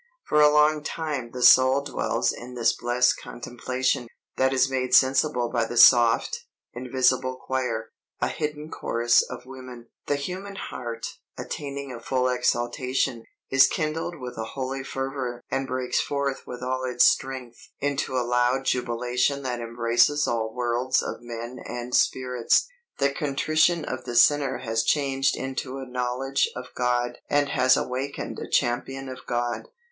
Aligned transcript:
"For 0.25 0.41
a 0.41 0.49
long 0.51 0.81
time 0.83 1.29
the 1.29 1.43
soul 1.43 1.83
dwells 1.83 2.33
in 2.33 2.55
this 2.55 2.73
blessed 2.73 3.17
contemplation, 3.19 4.07
that 4.35 4.51
is 4.51 4.67
made 4.67 4.95
sensible 4.95 5.47
by 5.49 5.65
the 5.65 5.77
soft, 5.77 6.47
invisible 6.73 7.35
choir 7.37 7.91
[a 8.19 8.27
hidden 8.27 8.71
chorus 8.71 9.21
of 9.21 9.45
women]. 9.45 9.89
The 10.07 10.15
human 10.15 10.55
heart, 10.55 11.05
attaining 11.37 11.91
a 11.91 11.99
full 11.99 12.27
exaltation, 12.29 13.25
is 13.51 13.67
kindled 13.67 14.15
with 14.17 14.39
a 14.39 14.43
holy 14.57 14.83
fervor 14.83 15.43
and 15.51 15.67
breaks 15.67 16.01
forth 16.01 16.47
with 16.47 16.63
all 16.63 16.83
its 16.83 17.05
strength 17.05 17.69
into 17.79 18.17
a 18.17 18.25
loud 18.25 18.65
jubilation 18.65 19.43
that 19.43 19.59
embraces 19.59 20.25
all 20.27 20.51
worlds 20.55 21.03
of 21.03 21.21
men 21.21 21.59
and 21.63 21.93
spirits. 21.93 22.67
The 22.97 23.11
contrition 23.11 23.85
of 23.85 24.05
the 24.05 24.15
sinner 24.15 24.57
has 24.65 24.81
changed 24.83 25.37
into 25.37 25.77
a 25.77 25.85
knowledge 25.85 26.49
of 26.55 26.73
God 26.73 27.19
and 27.29 27.49
has 27.49 27.77
awakened 27.77 28.39
a 28.39 28.49
champion 28.49 29.07
of 29.07 29.27
God. 29.27 29.67